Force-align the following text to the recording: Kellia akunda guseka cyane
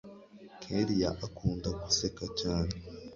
Kellia 0.61 1.09
akunda 1.25 1.67
guseka 1.81 2.25
cyane 2.39 2.73